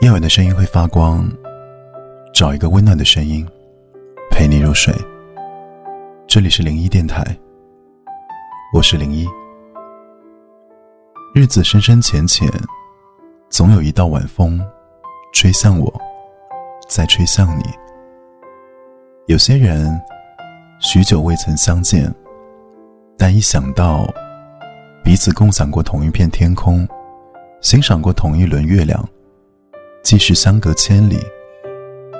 [0.00, 1.30] 夜晚的声音会发光，
[2.34, 3.46] 找一个温暖的声音
[4.30, 4.92] 陪你入睡。
[6.26, 7.24] 这里是零一电台，
[8.74, 9.28] 我是零一。
[11.34, 12.50] 日子深深浅浅，
[13.48, 14.60] 总有一道晚风
[15.32, 15.92] 吹向我，
[16.88, 17.62] 再吹向你。
[19.26, 20.00] 有些人
[20.80, 22.12] 许久未曾相见，
[23.16, 24.04] 但一想到
[25.04, 26.88] 彼此共享过同一片天空，
[27.60, 29.08] 欣赏过同一轮月亮。
[30.02, 31.18] 即使相隔千里，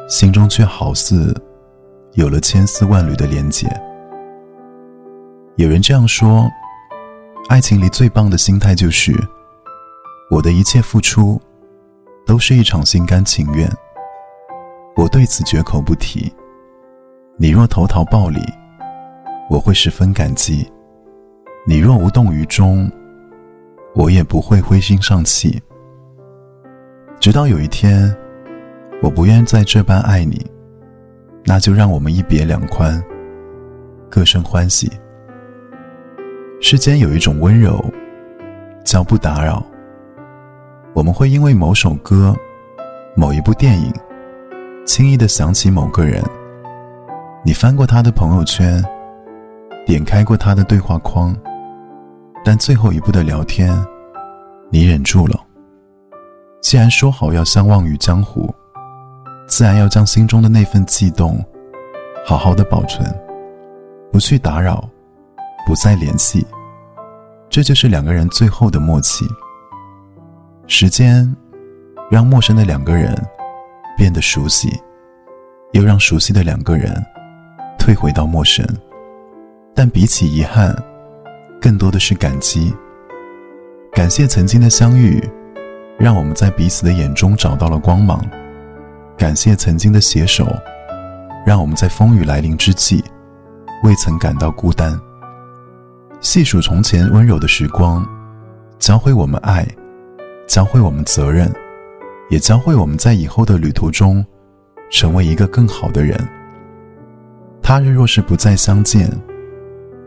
[0.08, 1.34] 心中却好似
[2.12, 3.68] 有了千丝万缕的连结。
[5.56, 6.48] 有人这样说：，
[7.48, 9.12] 爱情里最棒的心态就是，
[10.30, 11.40] 我的一切付出
[12.24, 13.70] 都是一场心甘情愿。
[14.96, 16.32] 我对此绝口不提。
[17.36, 18.40] 你若投桃报李，
[19.50, 20.64] 我会十分感激；
[21.66, 22.90] 你若无动于衷，
[23.94, 25.60] 我也不会灰心丧气。
[27.20, 28.14] 直到有一天，
[29.00, 30.44] 我不愿再这般爱你，
[31.44, 33.02] 那就让我们一别两宽，
[34.10, 34.90] 各生欢喜。
[36.60, 37.84] 世间有一种温柔，
[38.84, 39.64] 叫不打扰。
[40.94, 42.34] 我们会因为某首歌、
[43.16, 43.92] 某一部电影，
[44.84, 46.22] 轻易的想起某个人。
[47.44, 48.84] 你翻过他的朋友圈，
[49.86, 51.36] 点开过他的对话框，
[52.44, 53.72] 但最后一步的聊天，
[54.70, 55.38] 你忍住了。
[56.62, 58.54] 既然说好要相忘于江湖，
[59.48, 61.44] 自然要将心中的那份悸动，
[62.24, 63.04] 好好的保存，
[64.12, 64.88] 不去打扰，
[65.66, 66.46] 不再联系，
[67.50, 69.26] 这就是两个人最后的默契。
[70.68, 71.30] 时间，
[72.08, 73.12] 让陌生的两个人
[73.96, 74.72] 变得熟悉，
[75.72, 76.94] 又让熟悉的两个人
[77.76, 78.64] 退回到陌生。
[79.74, 80.74] 但比起遗憾，
[81.60, 82.72] 更多的是感激，
[83.92, 85.20] 感谢曾经的相遇。
[85.98, 88.24] 让我们在彼此的眼中找到了光芒，
[89.16, 90.46] 感谢曾经的携手，
[91.46, 93.04] 让我们在风雨来临之际，
[93.84, 94.98] 未曾感到孤单。
[96.20, 98.06] 细数从前温柔的时光，
[98.78, 99.66] 教会我们爱，
[100.48, 101.52] 教会我们责任，
[102.30, 104.24] 也教会我们在以后的旅途中，
[104.90, 106.18] 成为一个更好的人。
[107.62, 109.08] 他日若是不再相见，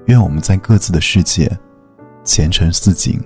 [0.07, 1.49] 愿我们在各自的世界，
[2.23, 3.17] 前程似锦。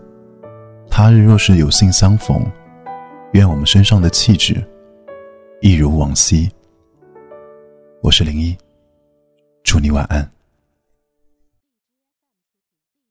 [1.02, 2.46] 他日若是有幸相逢，
[3.32, 4.62] 愿我们身上的气质
[5.62, 6.52] 一如往昔。
[8.02, 8.54] 我是零一，
[9.64, 10.30] 祝你晚安。